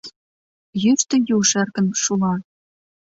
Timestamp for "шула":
2.01-2.33